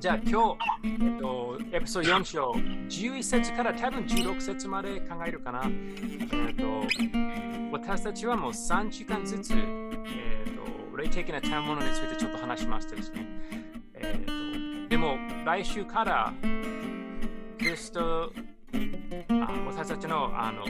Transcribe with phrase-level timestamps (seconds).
[0.00, 5.62] じゃあ今日、えっと、エピソード4章、11節から多分16節まで考えるかな。
[5.64, 6.82] えっと、
[7.72, 13.26] 私たちはもう3時間ずつ、えっと、霊的な賜物についてちょっと話しましたですね。
[13.94, 16.32] えっと、でも来週から
[17.58, 18.32] キリスト
[19.30, 20.64] あ私たちのあの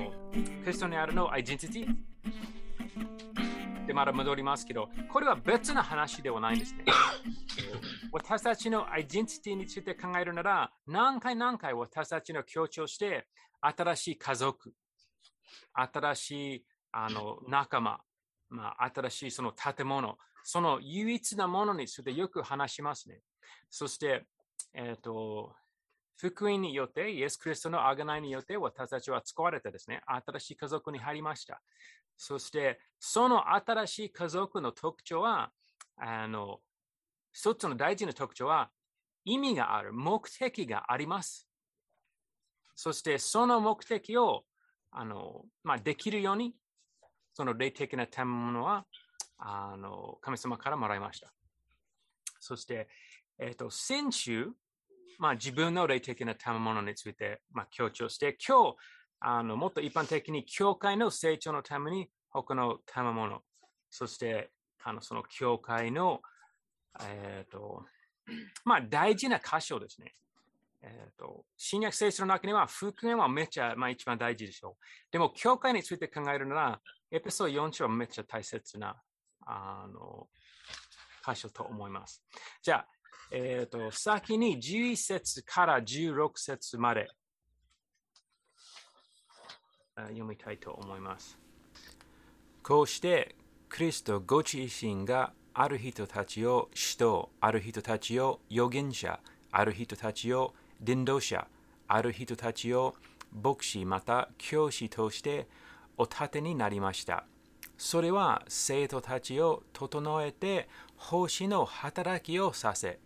[0.64, 1.96] クリストにあるのアイデンティティ
[3.88, 6.84] でまだ戻りますけど、これは別な話ではないんですね。
[8.12, 13.26] 私たちのアイデンティティについて考えるなら、何回何回私たちの強調して、
[13.62, 14.74] 新しい家族、
[15.72, 18.00] 新しいあの仲間、
[18.50, 23.22] まあ、新しいその建物、その唯一なものについてよく話しますね。
[23.70, 24.26] そして、
[24.74, 25.56] えっ、ー、と、
[26.18, 31.62] 福音によって、イエス・クリストの贖いによって私たちは使われてですね、新しい家族に入りました。
[32.18, 35.52] そして、その新しい家族の特徴は、
[35.96, 36.60] あの、
[37.32, 38.70] 一つの大事な特徴は、
[39.24, 41.48] 意味がある、目的があります。
[42.74, 44.44] そして、その目的を
[44.90, 46.54] あの、まあ、できるように、
[47.34, 48.84] その霊的な賜物は
[49.38, 51.32] あの神様からもらいました。
[52.40, 52.88] そして、
[53.38, 54.48] えっ、ー、と、先週、
[55.18, 58.76] まあ、自分の霊的な賜物について、まあ、強調して、今日、
[59.20, 63.40] あのもっと一般的に教会の成長のために他の賜物、
[63.90, 64.50] そして
[64.82, 66.20] あのその教会の、
[67.00, 67.84] えっ、ー、と
[68.64, 70.12] まあ、大事な箇所ですね。
[70.82, 74.84] えーと、新約聖書の中には福音はめっちゃ、まあ、一番大事でしょう。
[75.10, 76.80] でも、教会について考えるなら、
[77.10, 78.96] エピソード4章はめっちゃ大切な
[79.44, 80.28] あの
[81.26, 82.22] 箇所と思います。
[82.62, 82.88] じゃあ、
[83.32, 87.08] えっ、ー、と、先に11節から16節まで
[90.06, 91.38] 読みたいと思います。
[92.62, 93.34] こうして、
[93.68, 101.46] クリストご自身がある人たちを使徒、ある人たちを預言者、ある人たちを伝道者、
[101.88, 102.94] ある人たちを
[103.32, 105.48] 牧師また教師として
[105.96, 107.24] お立てになりました。
[107.76, 112.98] それは生徒たちを整えて奉仕の働きをさせ、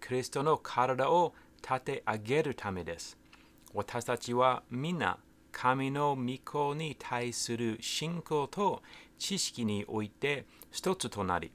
[0.00, 3.16] クリストの体を立て上げるためです。
[3.72, 5.18] 私たちは皆、
[5.54, 8.82] 神の御子に対する信仰と
[9.18, 11.52] 知識において一つとなり、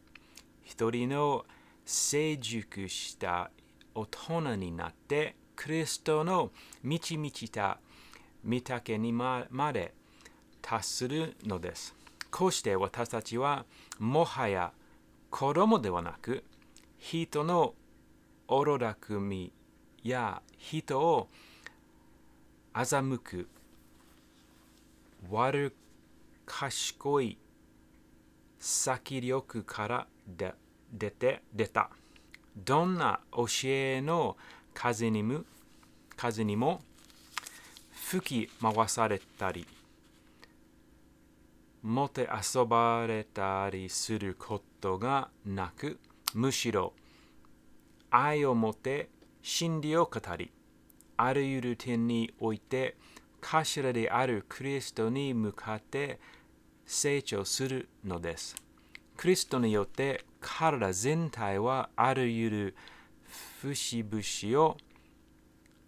[0.64, 1.46] 一人の
[1.86, 3.52] 成熟した
[3.94, 6.52] 大人になって、クリストの
[6.82, 7.80] 満ち満ちた
[8.48, 9.94] 御丈にまで
[10.62, 11.94] 達するのです。
[12.32, 13.66] こうして私たちは
[14.00, 14.72] もはや
[15.30, 16.46] 子供ではなく、
[16.98, 17.76] 人の
[18.48, 19.52] 愚らくみ
[20.04, 21.28] や人を
[22.74, 23.50] 欺く
[25.30, 25.76] 悪
[26.46, 27.38] 賢い
[28.60, 30.54] 先力からで
[30.92, 31.90] 出て出た。
[32.58, 34.36] どんな教えの
[34.74, 35.44] 風にも
[36.16, 36.82] 風にも
[37.92, 39.66] 吹き回されたり、
[41.84, 46.00] もてあそばれたりすることがなく、
[46.34, 46.94] むしろ
[48.10, 49.10] 愛を持て
[49.42, 50.52] 真理を語り、
[51.16, 52.98] あらゆる点において
[53.42, 56.20] 頭であるクリストに向かって
[56.86, 58.56] 成長するのです。
[59.18, 62.76] クリストによって体全体はあらゆる
[63.62, 64.78] 節々を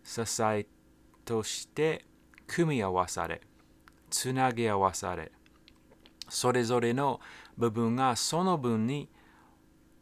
[0.03, 0.65] 支え
[1.23, 2.05] として
[2.47, 3.41] 組み合わされ、
[4.09, 5.31] つなぎ合わされ、
[6.27, 7.19] それぞれの
[7.57, 9.09] 部分がその分に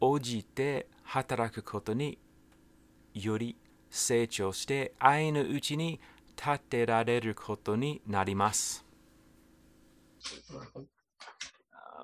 [0.00, 2.18] 応じて働くことに
[3.14, 3.56] より
[3.90, 6.00] 成長して愛のうちに
[6.42, 8.86] 立てられることになります。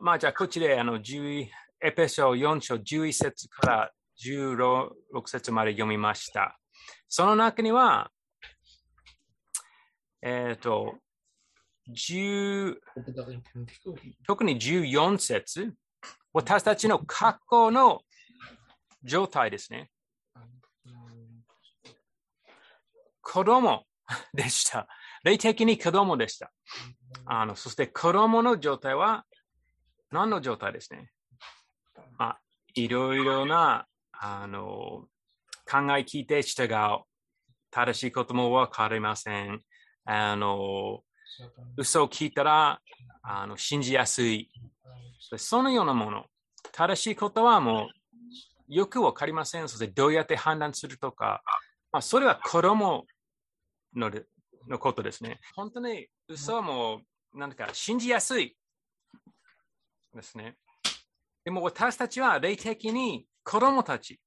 [0.03, 1.47] まあじゃあこちらあの10
[1.81, 3.91] エペソ4章11節から
[4.23, 4.91] 16
[5.27, 6.59] 節まで読みました。
[7.09, 8.11] その中には、
[10.23, 10.97] えっ、ー、と、
[14.27, 15.73] 特に14節
[16.33, 18.01] 私たちの過去の
[19.05, 19.91] 状態ですね。
[23.23, 23.85] 子供
[24.35, 24.89] でした。
[25.25, 26.53] 霊的に子供でした。
[27.25, 29.25] あのそして子供の状態は
[30.11, 31.11] 何の状態ですね？
[32.19, 32.41] まあ、
[32.75, 35.09] いろいろなあの
[35.69, 37.05] 考え聞いて従う。
[37.71, 39.61] 正しいこともわかりません。
[40.05, 41.03] あの
[41.77, 42.81] 嘘を聞いたら
[43.23, 44.51] あの信じやすい。
[45.37, 46.27] そのようなもの。
[46.73, 47.89] 正しいことはも
[48.69, 49.69] うよくわかりません。
[49.69, 51.43] そしてどうやって判断するとか、
[51.93, 53.07] まあ、それは子供
[53.97, 54.11] の
[54.69, 55.41] のことですね。
[55.55, 57.01] 本当に嘘も
[57.35, 58.57] う、なんか信じやすい
[60.15, 60.57] ですね。
[61.45, 64.21] でも私たちは霊的に子供たち。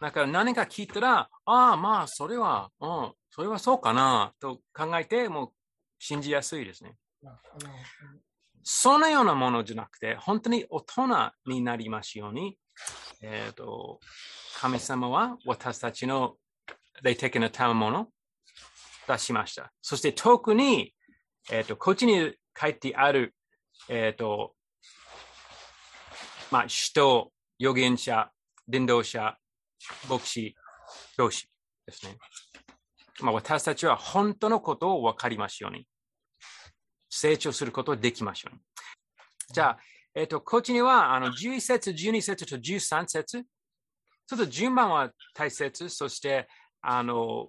[0.00, 5.48] だから何か聞いたら、ああ、まあ、それは、うん、それはそうかなと考えて、もう
[5.98, 6.96] 信じやすいですね。
[8.62, 12.58] そのようなものじゃなくて、本当に大人になりますように、
[13.22, 14.00] えーと、
[14.58, 16.34] 神様は私たちの
[17.02, 18.08] 霊的な賜物
[19.06, 19.72] 出しました。
[19.82, 20.94] そして特に、
[21.50, 23.34] えーと、こっちに書いてある、
[23.88, 24.54] えっ、ー、と、
[26.50, 28.30] まあ、人、預言者、
[28.68, 29.36] 伝道者、
[30.08, 30.56] 牧師、
[31.16, 31.48] 教師
[31.86, 32.16] ですね。
[33.20, 35.86] まあ、私たちは本当のことを分かりますように。
[37.08, 38.58] 成長することができましょう。
[39.52, 39.78] じゃあ、
[40.14, 43.42] えっ、ー、と、こっちにはあの11節、12節と13節。
[43.42, 45.88] ちょっと順番は大切。
[45.88, 46.48] そして、
[46.82, 47.48] あの、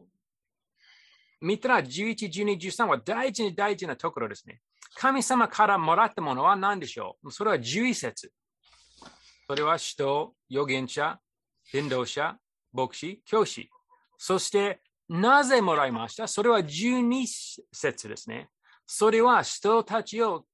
[1.42, 4.62] 見たら11、12、13は大事に大事なところですね。
[4.96, 7.32] 神様からもらったものは何でしょう？
[7.32, 8.32] それは11節。
[9.48, 11.20] それは人、預言者、
[11.72, 12.38] 伝道者、
[12.74, 13.70] 牧師、教師。
[14.18, 16.28] そして、なぜもらいました？
[16.28, 17.26] それは12
[17.72, 18.50] 節ですね。
[18.86, 20.46] それは人たちを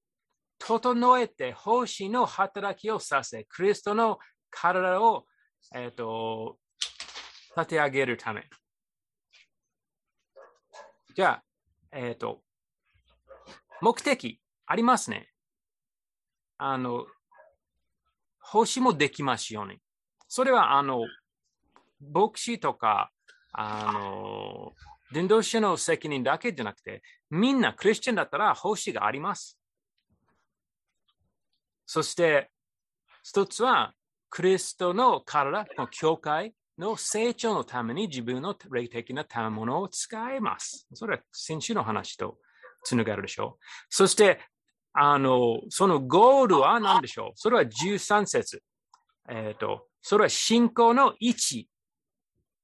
[0.59, 4.19] 整えて奉仕の働きをさせ、クリストの
[4.49, 5.25] 体を、
[5.73, 6.57] えーと、
[7.55, 8.43] 立て上げるため。
[11.15, 11.43] じゃあ、
[11.91, 12.41] えっ、ー、と、
[13.81, 15.29] 目的ありますね。
[16.57, 17.05] あの、
[18.39, 19.77] 奉仕もできますように。
[20.27, 21.01] それは、あの、
[21.99, 23.11] 牧師とか、
[23.51, 24.73] あの、
[25.11, 29.59] 伝道者の責任だけじゃなくて、みんなクリスチャンだったら奉仕があります。
[31.85, 32.49] そして、
[33.23, 33.93] 一つは、
[34.31, 40.87] クリストの体、の教会の成長のために自分の霊的な賜物を使います。
[40.93, 42.37] それは先週の話と
[42.83, 43.63] つながるでしょう。
[43.89, 44.39] そして、
[44.93, 47.31] あの、そのゴールは何でしょう？
[47.35, 48.61] それは13節。
[49.29, 51.69] えっ、ー、と、それは信仰の位置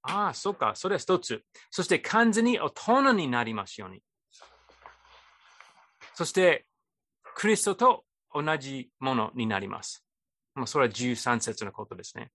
[0.02, 0.74] ああ、そうか。
[0.76, 1.44] それは一つ。
[1.72, 4.02] そして完全に大人になりますように。
[6.14, 6.66] そして、
[7.36, 8.04] クリストと
[8.34, 10.06] 同じものになります。
[10.56, 12.32] もうそれは13節のことですね。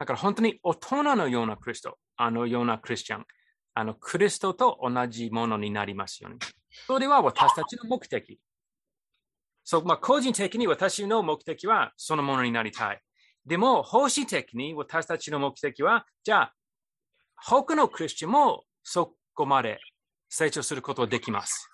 [0.00, 3.26] だから本当に大人のようなクリスト、あのようなクリスチャン、
[3.74, 6.38] あのクリストと同じものになりますように。
[6.86, 8.40] それは私たちの目的。
[9.62, 13.02] そうまあ、個人的に私の目的はそのものになりたい。
[13.44, 16.54] でも、奉仕的に私たちの目的は、じゃあ、
[17.36, 19.80] 他のクリスチャンもそこまで
[20.30, 21.70] 成長することができます。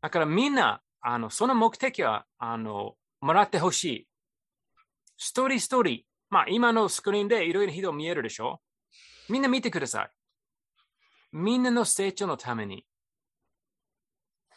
[0.00, 4.08] だからみんな、あのその目的はあのもらってほしい。
[5.16, 8.62] 一人一人、まあ今のスクリーンでいろいろ人見えるでしょ？
[9.28, 10.10] みんな見てください。
[11.30, 12.86] みんなの成長のために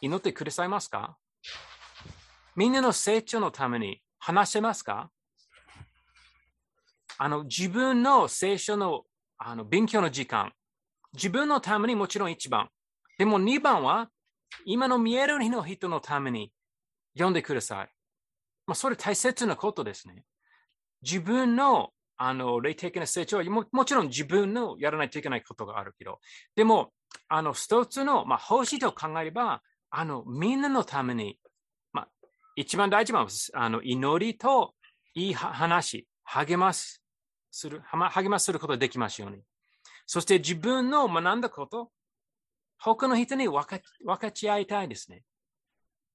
[0.00, 1.18] 祈ってくださいますか？
[2.56, 5.10] みんなの成長のために話せますか？
[7.18, 9.02] あの自分の聖書の
[9.36, 10.54] あの勉強の時間、
[11.12, 12.70] 自分のためにもちろん一番。
[13.18, 14.08] でも二番は、
[14.64, 16.50] 今の見える日の人のために
[17.12, 17.88] 読んでください。
[18.66, 20.24] まあ、それ大切なことですね。
[21.06, 26.18] 自分のあの霊的な成長はももちろん自分のやらないといけないことがあるけど、
[26.56, 26.92] でも、
[27.28, 31.38] あの一つの、まあ、方針と考えれば、あのみんなのために、
[31.92, 32.08] まあ、
[32.56, 34.74] 一番大事なのはあの祈りと
[35.14, 37.02] いい話、励ます
[37.50, 39.42] する、励ますることができますように。
[40.06, 41.90] そして自分の学んだこと、
[42.78, 45.22] 他の人に分か分かち合いたいですね。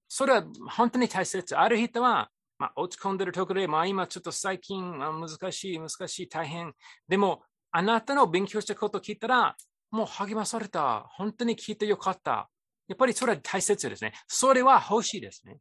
[0.07, 1.55] それは本当に大切。
[1.55, 2.29] ある人は、
[2.62, 6.74] まあ、落ち込んでるところで、まあ、今ちょっと最近、まあ、難しい、難しい、大変。
[7.08, 7.41] でも、
[7.72, 9.56] あなたの勉強したことを聞いたら、
[9.89, 11.08] もう励まされた。
[11.10, 12.51] 本当に聞いてよかった。
[12.88, 14.13] やっぱりそれは大切ですね。
[14.27, 15.58] それは欲しいですね。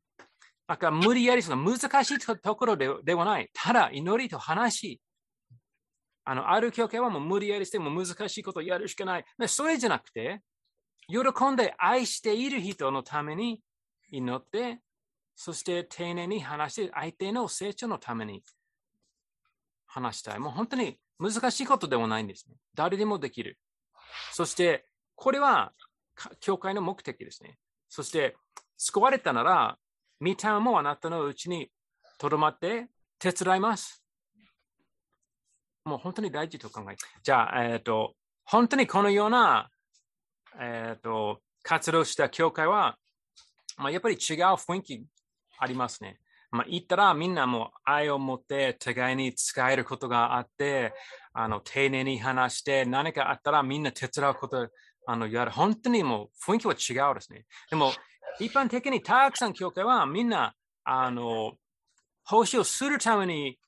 [0.69, 3.49] だから無理やりその難しいところでではない。
[3.54, 5.00] ただ祈りと話。
[6.25, 9.25] あの、ある教会はもう無理やりしても難しいことをやるしかない。
[9.49, 10.42] それじゃなくて、
[11.09, 13.62] 喜んで愛している人のために
[14.11, 14.80] 祈って、
[15.42, 18.44] そして丁寧に話して相手の成長のために
[19.87, 20.38] 話したい。
[20.38, 22.56] もう本当に難しいことではないんですね。
[22.75, 23.59] 誰でもできる。
[24.32, 25.73] そして、これは
[26.40, 27.56] 教会の目的ですね。
[27.88, 28.37] そして、
[28.76, 29.78] 救われたなら、
[30.20, 31.70] 見たもあなたのうちに
[32.18, 34.04] とどまって手伝います。
[35.87, 38.12] もう本当に大事と考えじゃあ、えっ、ー、と、
[38.44, 39.70] 本当にこのような、
[40.61, 42.99] えっ、ー、と、活動した教会は、
[43.78, 45.06] まあ、やっぱり違う雰囲気
[45.60, 46.18] ありますね。
[46.50, 50.92] まあ、言ったらみんなも愛を持って互いに使えることがあって、
[51.32, 54.68] あの丁寧に話して何かあったらみんな手伝うこと
[55.06, 55.52] あのやる。
[55.52, 57.44] 本当にもう雰囲気は違うですね。
[57.70, 57.92] でも
[58.40, 61.52] 一般的にたくさん教会はみんなあの
[62.24, 63.58] 奉仕をするために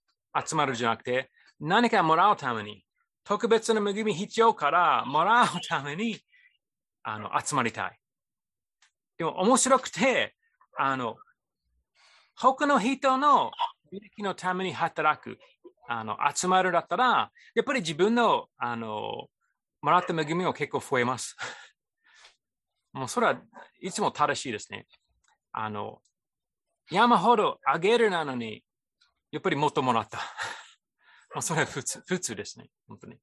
[0.46, 1.30] 集まるじゃなくて、
[1.60, 2.84] 何かもらうために、
[3.24, 6.18] 特別な恵み必要からもらうために
[7.04, 7.98] あの集まりたい。
[9.18, 10.34] でも面白くて、
[10.76, 11.16] あの
[12.34, 13.50] 他の人の
[13.90, 15.38] 利益のために働く、
[15.88, 19.28] あの集まるだったら、やっぱり自分のあの
[19.80, 21.36] もらった恵みも結構増えます。
[22.92, 23.40] もうそれは
[23.80, 24.86] いつも正しいですね。
[25.52, 26.00] あの
[26.90, 28.64] 山ほどあげるなのに、
[29.30, 30.18] やっぱりもっともらった。
[31.34, 32.68] まあ、それは普通普通ですね。
[32.86, 33.18] 本当に。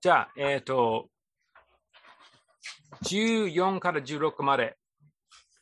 [0.00, 1.08] じゃあ、えっ、ー、と、
[3.04, 4.76] 14から16まで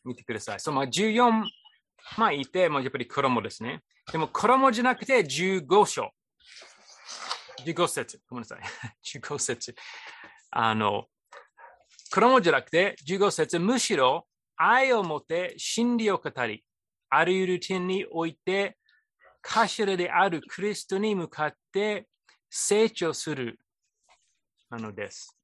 [0.04, 0.60] 見てください。
[0.60, 1.44] その14、
[2.16, 3.82] まあいて、まあ、やっぱり衣ですね。
[4.10, 6.10] でも衣じゃなくて15章。
[7.64, 8.20] 15節。
[8.28, 8.60] ごめんなさい。
[9.18, 9.74] 15節。
[10.50, 11.06] あの、
[12.12, 13.58] 衣じゃなくて15節。
[13.58, 14.26] むしろ
[14.56, 16.64] 愛を持って真理を語り、
[17.08, 18.76] あらゆる点において
[19.42, 22.06] 頭であるクリストに向かって
[22.50, 23.58] 成長する
[24.70, 25.39] なのです。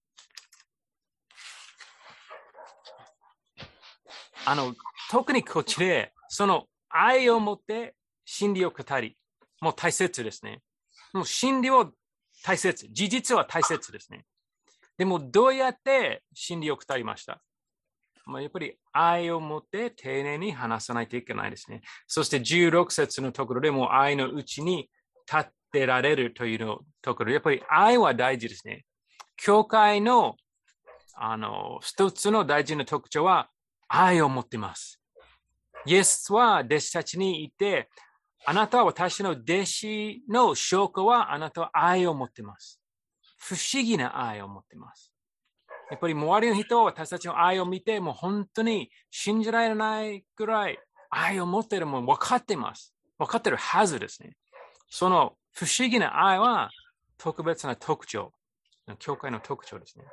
[4.47, 4.75] あの、
[5.11, 9.17] 特にこっちで、その愛を持って真理を語り、
[9.61, 10.63] もう大切ですね。
[11.13, 11.93] もう真理を
[12.45, 14.25] 大切、事実は大切ですね。
[14.97, 17.43] でも、どうやって真理を語りました？
[18.25, 21.83] ま、やっぱり愛を持って丁寧に話さないといけないですね。
[22.07, 24.89] そして16節のところでも愛のうちに
[25.31, 28.85] 立ってられるというのところ、やっぱり愛は大事ですね。
[29.37, 30.37] 教会の
[31.19, 33.49] あの一つの大事な特徴は
[33.89, 35.01] 愛を持っています。
[35.87, 37.89] イエスは弟子たちに言って、
[38.45, 42.81] あなたは私の弟子の証拠はあなたは愛を持っています。
[43.39, 45.13] 不思議な愛を持っています。
[45.91, 50.79] やっぱり周りの人は私たちの愛を見て、もう本当に信じられないくらい
[51.11, 52.95] 愛を持っているも分かっています。
[53.19, 54.37] 分かっているはずですね。
[54.91, 56.71] その不思議な愛は
[57.19, 58.33] 特別な特徴。
[58.99, 60.05] 教会の特徴ですね。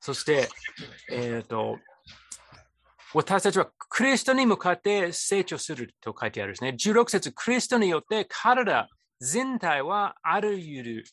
[0.00, 0.48] そして、
[1.10, 1.78] えっ、ー、と、
[3.16, 6.76] 私たちはクリストに向かって成長すると書いてあるんですね。
[6.78, 8.90] 16節、クリストによって体
[9.22, 11.04] 全体はあるゆる、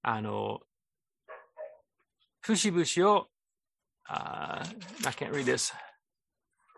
[0.00, 0.60] あの、
[2.40, 3.26] 節々を、
[4.08, 4.62] uh,
[5.06, 5.74] I can't read this.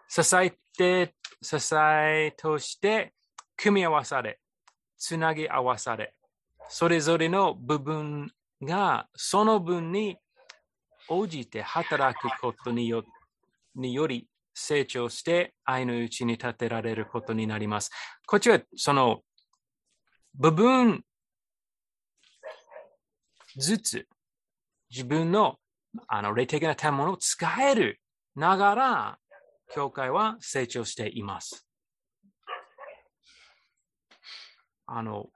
[0.09, 3.15] 支えて、支えとして
[3.57, 4.41] 組み合わされ、
[4.99, 6.13] つなぎ合わされ、
[6.69, 10.17] それぞれの部分がその分に
[11.09, 13.05] 応じて働くことによ
[13.77, 17.91] により成長して愛のうちに立てられることになります。
[18.27, 19.21] こっちはその
[20.35, 21.05] 部分
[23.57, 24.07] ずつ
[24.91, 25.57] 自分の
[26.09, 28.01] あの霊的な賜物を使える
[28.35, 29.19] ながら、
[29.75, 31.67] 教会は成長しています。
[34.87, 35.27] あの、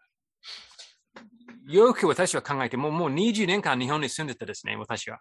[1.68, 5.20] よく私は考えて、もうもう20年間日本に住んでてですね、私は。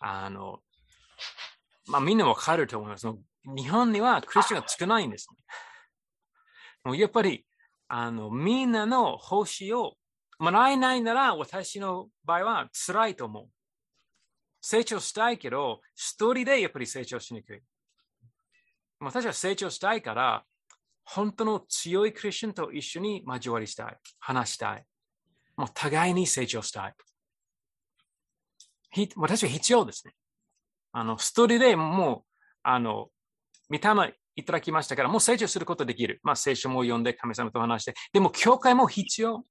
[0.00, 0.60] あの、
[1.86, 3.06] まあみんなわかると思います。
[3.44, 5.36] 日本にはクリスチャンが少ないんです、ね。
[6.84, 7.46] もうやっぱり、
[7.88, 9.94] あの、みんなの奉仕を
[10.38, 13.48] もらえないなら、私の場合は辛いと思う。
[14.60, 17.60] 成長したいけど、一人でやっぱり成長しにくい。
[18.98, 20.44] 私は成長したいから、
[21.04, 23.96] 本当の強いクリスチャンと一緒に交わりしたい。
[24.18, 24.84] 話したい。
[25.56, 26.94] もう互いに成長したい。
[29.16, 30.14] 私は必要ですね。
[30.98, 32.30] あの、一人でもう、
[32.62, 33.10] あの、
[33.68, 36.20] 見た目いただきましたから、もう成長することできる。
[36.22, 37.94] まあ、聖書も読んで神様と話して。
[38.14, 39.40] でも、教会も必要。
[39.40, 39.44] も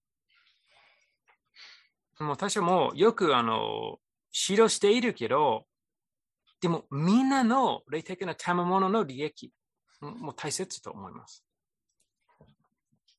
[2.21, 3.99] う私はもうよく、あの、
[4.33, 5.67] 指導しているけど、
[6.61, 9.51] でもみんなの霊的な賜物の利益
[10.01, 11.45] も大切と思います。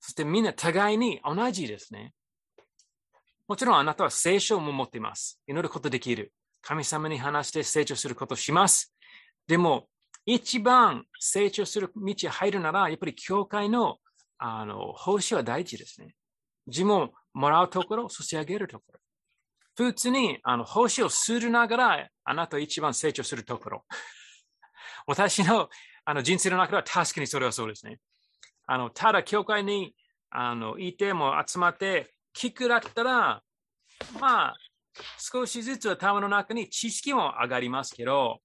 [0.00, 2.12] そしてみんな互いに同じですね。
[3.46, 5.40] もちろんあなたは聖書も持っています。
[5.46, 6.32] 祈ることできる。
[6.66, 8.92] 神様に話して成長することします。
[9.46, 9.86] でも、
[10.24, 13.98] 一番成長する道に入るなら、やっぱり教会の
[14.38, 16.16] あの奉仕は大事ですね。
[16.66, 18.98] 自分をもらうところ、そしてあげるところ。
[19.76, 23.84] 普通にあの奉仕をするながら、あなた一番成長するところ。
[25.06, 25.70] 私の
[26.04, 28.00] あの人生の中では確かにそれはそうですね。
[28.66, 29.94] あのただ、教会に
[30.30, 33.40] あのいても集まって聞くだったら、
[34.20, 34.56] まあ、
[35.18, 38.40] 少しずつ頭の中に知識も上がりますけど、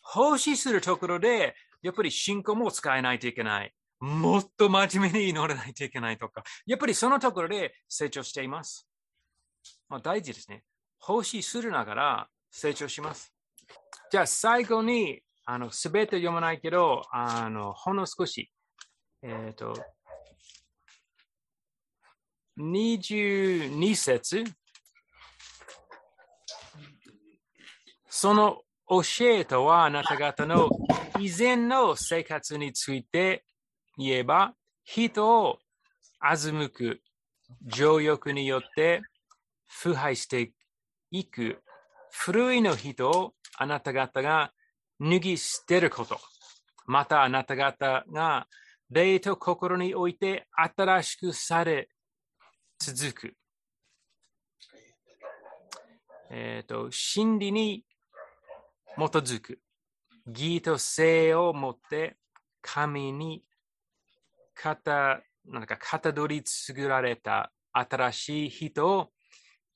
[0.00, 3.72] 奉仕するところで、やっぱり信仰も使えないといけない。
[4.00, 8.88] もっと真面目に祈らないといけないとか、やっぱりそのところで成長しています。
[9.88, 10.62] まあ、大事ですね。
[10.98, 13.32] 奉仕するながら成長します。
[14.10, 18.50] じゃあ最後に、あの、すべて読まないけど、あの、ほんの少し、
[19.22, 19.74] えっ、ー、と、
[22.58, 24.44] 22節
[28.20, 30.70] その教えとはあなた方の
[31.20, 33.44] 以前の生活について
[33.96, 35.60] 言えば、人を
[36.20, 37.00] 欺く
[37.62, 39.02] 情欲によって
[39.68, 40.50] 腐敗して
[41.12, 41.62] いく
[42.10, 44.50] 古いの人をあなた方が
[45.00, 46.18] 脱ぎ捨てること。
[46.86, 48.48] またあなた方が
[48.90, 51.88] 霊と心において新しくされ
[52.80, 53.34] 続く。
[56.30, 57.84] えっ、ー、と、真理に
[58.96, 59.60] 基づく。
[60.26, 62.16] 義と性を持って
[62.60, 63.42] 神に
[64.54, 69.10] 型、なんか型取り作られた新しい人を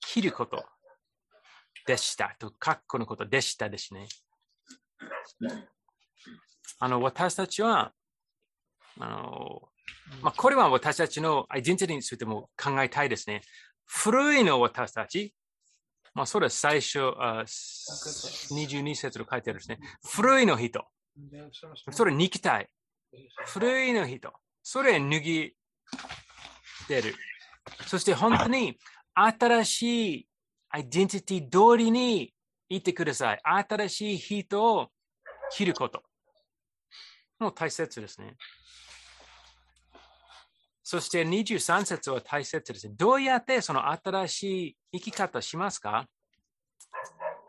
[0.00, 0.64] 切ること
[1.86, 4.08] でしたと、括弧のことでしたですね。
[6.78, 7.92] あの、私たちは、
[8.98, 9.68] あの、
[10.20, 13.42] まあ、これは私たちのアイデンティティについても考えたいですね。
[13.86, 15.34] 古いの私たち、
[16.14, 19.78] まあ、それは最初、あ22節の書いてあるんですね。
[20.04, 20.84] 古いの人。
[21.90, 22.68] それ肉体。
[23.46, 24.32] 古いの人。
[24.62, 25.54] それ脱ぎ
[26.88, 27.14] 出る。
[27.86, 28.78] そして本当に
[29.14, 30.28] 新しい
[30.70, 32.32] アイデンティティ通りに
[32.68, 33.40] 言ってください。
[33.44, 34.88] 新しい人を
[35.50, 36.02] 切ること。
[37.38, 38.36] もう大切ですね。
[40.82, 42.88] そして23節は大切です。
[42.96, 46.06] どうやってその新しい生き方しますか？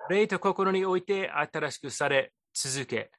[0.09, 3.11] 霊と心において新しくされ続け。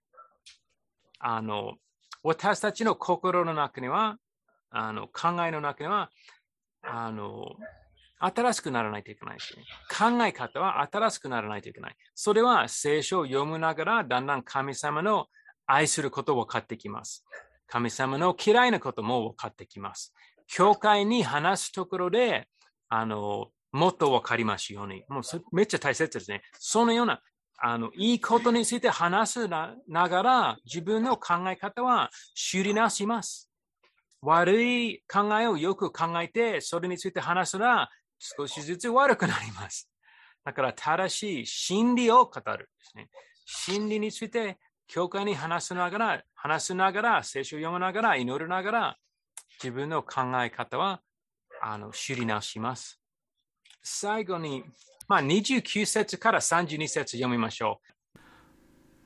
[1.19, 1.75] あの、
[2.23, 4.19] 私たちの心の中には、
[4.71, 6.11] あの考えの中には、
[6.83, 7.47] あの、
[8.21, 11.97] 新しくならないといけないし、ね、考え方は新しくならないといけない。
[12.15, 15.27] それは聖書を読むながら、だんだん神様の
[15.67, 17.25] 愛することを分かってきます。
[17.67, 20.13] 神様の嫌いなことも分かってきます。
[20.47, 22.49] 教会に話すところで、
[22.89, 25.05] あの、もっと分かりますように。
[25.09, 26.43] もうめっちゃ大切ですね。
[26.59, 27.21] そのような、
[27.59, 33.51] あの、いいことについて話すなながら、自分の考え方は修理なします。
[34.21, 39.91] 悪い考えをよく考えて、それについて話すら、少しずつ悪くなります。
[40.45, 43.09] だから正しい真理を語るですね。
[43.47, 48.99] 真理について教会に話しながら、話しながら、聖書を読みながら、祈りながら、
[49.63, 51.01] 自分の考え方は
[51.63, 53.01] あの知り直します。
[53.83, 54.65] 最後に、
[55.09, 58.21] まあ、29節から32節読みましょう。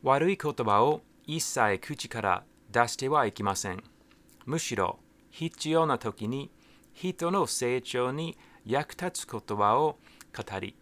[0.03, 3.83] 悪い言葉を一切口から出してはいけません。
[4.47, 4.99] むしろ
[5.31, 6.51] 必要な時に
[6.95, 9.99] 人の成長に役立つ言葉を
[10.35, 10.77] 語り、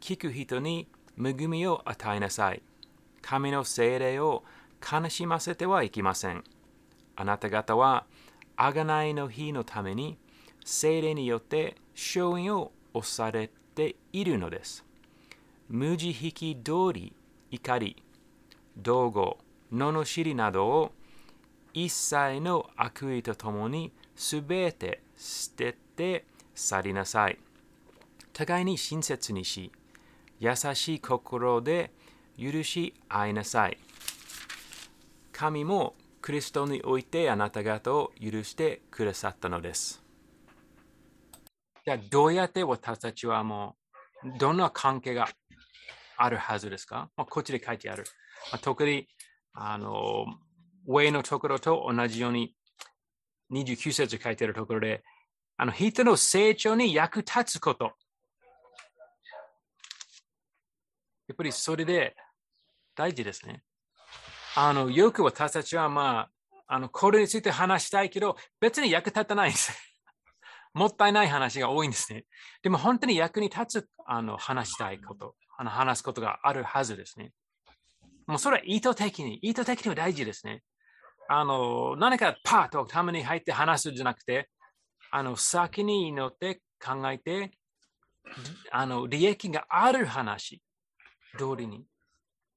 [0.00, 2.62] 聞く人に恵みを与えなさい。
[3.22, 4.44] 神の精霊を
[4.80, 6.44] 悲しませてはいけません。
[7.16, 8.06] あなた方は、
[8.56, 10.18] 贖いの日のために、
[10.64, 14.84] 精霊によって勝因を押されているのです。
[15.68, 17.12] 無慈悲き通り、
[17.50, 18.02] 怒り、
[18.76, 19.38] 道後、
[19.72, 20.92] 罵りなどを
[21.72, 27.38] 一切の悪意とともにすべて捨てて去りなさい。
[28.32, 29.70] 互いに親切にし、
[30.40, 31.92] 優しい心で
[32.40, 33.76] 許し合いなさい。
[35.32, 40.02] 神もクリストにおいてあなた方を許してくださったのです。
[41.84, 43.76] じゃあどうやって私たちはも
[44.24, 45.28] うどんな関係が
[46.16, 48.04] あるはずですか、まあ、こっちで書いてある。
[48.52, 49.06] まあ、特に
[49.52, 50.26] あの
[50.86, 52.54] 上のところと同じように
[53.52, 55.02] 29節書いてあるところで
[55.56, 57.92] あの人の成長に役立つこと。
[61.28, 62.16] やっぱりそれで
[63.00, 63.62] 大事ですね。
[64.56, 66.28] あの、よく私たちはま
[66.68, 69.72] あ、あの、これについて話したいけど、別に役立たないんです。
[70.74, 72.26] もったいない話が多いんですね。
[72.62, 77.32] でも本当に役に立つ、あの、話したいこと、あの、話すことがあるはずですね。
[78.26, 80.62] もうそれは意図的に、意図的には大事ですね。
[81.26, 84.50] あの、何かパーとために入って話すんじゃなくて、
[85.10, 87.52] あの先に乗って考えて、
[88.70, 90.62] あの利益がある話
[91.38, 91.89] 通りに。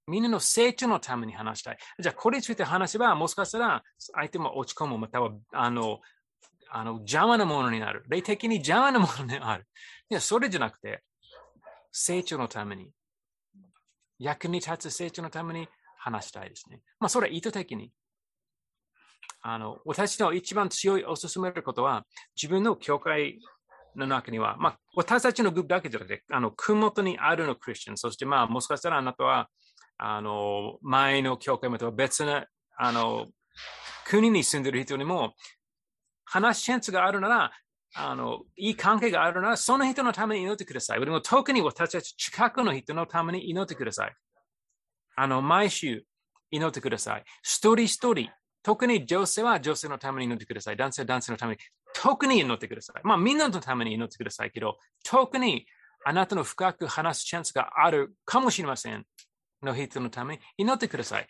[0.07, 1.77] みんなの成長のために話したい。
[1.99, 5.99] じゃあ、これについて話せば、もしかしたら相手も落ち込む、またはあの
[6.75, 8.03] あの邪魔なものになる。
[8.09, 9.67] 霊的に邪魔なものになる。
[10.09, 11.03] いや、それじゃなくて、
[11.91, 12.89] 成長のために、
[14.17, 15.67] 役に立つ成長のために
[15.99, 16.81] 話したいですね。
[16.99, 17.91] まあ、それは意図的に。
[19.43, 23.39] あの、私の一番強いおすすめることは、自分の教会
[23.95, 29.47] の中には、まあ、私たちのグループだけじゃなくて、あの、区元にあるのクリスチャン、そしてまあ、もしかしたらあなたは、
[29.97, 32.45] あの、前の教会または別な、
[32.77, 33.27] あの、
[34.05, 35.33] 国に住んでる人にも、
[36.25, 37.51] 話すチャンスがあるなら、
[37.95, 40.99] あのいい関係があるなら、その人のために祈ってください。
[40.99, 44.15] でも特に私たち近くの人のために祈ってください。
[45.15, 46.03] あの毎週
[46.49, 47.23] 祈ってください。
[47.43, 48.29] 一人一人、
[48.63, 50.77] 特に女性は女性のために祈ってください。
[50.77, 51.59] 男性は男性のために、
[51.93, 53.01] 特に祈ってください。
[53.03, 55.67] まあみんなのために祈ってくださいけど、特に
[56.03, 59.05] あなたの深く話すチャンスがあるかもしれません。
[59.63, 61.27] の人のために祈ってください。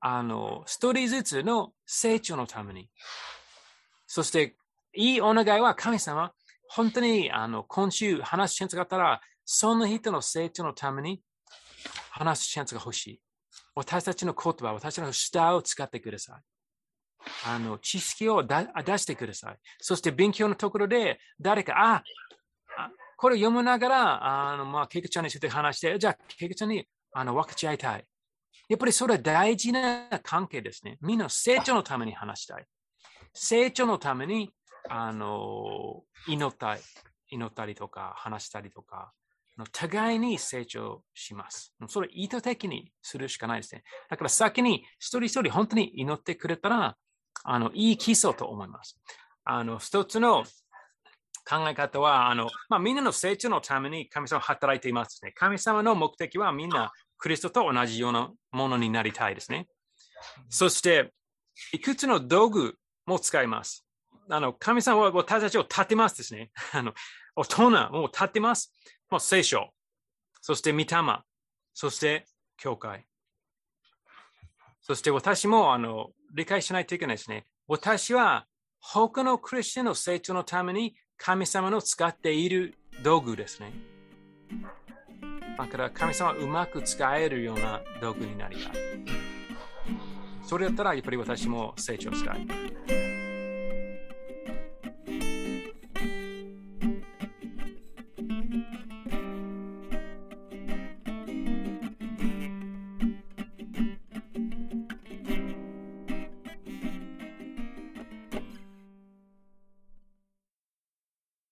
[0.00, 2.90] あの、一人ずつの成長のために。
[4.06, 4.56] そして、
[4.94, 6.32] いいお願いは神様、
[6.68, 11.22] 本当にあの今週話すチャンスがあったら、その人の成長のために
[12.10, 13.20] 話すチャンスが欲しい。
[13.74, 16.42] 私たちの言葉、私たちの舌を使ってください。
[17.46, 18.56] あの知識を出
[18.98, 19.58] してください。
[19.78, 22.02] そして勉強のところで誰か、あ、
[23.16, 28.04] これ読むながら、あのまあ、ケイクちゃんについて話して、じゃあ、ケイクちゃんにあの分かち合いたい。
[28.68, 30.98] やっぱりそれは大事な関係ですね。
[31.00, 32.66] みんな成長のために話したい。
[33.32, 34.50] 成長のために
[34.88, 36.76] あの祈った
[37.30, 39.12] 祈ったりとか話したりとか、
[39.72, 41.74] 互いに成長します。
[41.88, 43.84] それ意図的にするしかないですね。
[44.08, 46.96] だから先に一人一人本当に祈ってくれたら、
[47.44, 48.98] あのいい基礎と思います。
[49.44, 50.44] あの一つの
[51.46, 55.32] 考え方は、あのまあ、みんなの成長のために神様働いていますね。
[55.32, 56.90] 神様の目的はみんな
[57.24, 59.66] クリストと同じようなものになりたいですね。
[60.50, 61.14] そして、
[61.72, 63.86] いくつの道具も使います。
[64.28, 66.50] あの神様は私たちを立てますですね。
[66.72, 66.92] あの
[67.34, 68.74] 大人もう立ってます。
[69.08, 69.72] もう聖書、
[70.42, 70.86] そして御霊、
[71.72, 72.26] そして
[72.58, 73.06] 教会。
[74.82, 77.46] そして私もあの理解しないといけないですね。
[77.66, 78.46] 私は
[78.80, 83.72] 他のクリスチャンの成長のために神様の使っている道具ですね。
[85.56, 88.72] だから神様うまく使えるような道具になりたい。
[90.42, 93.03] それだったらやっぱり私も成長したい。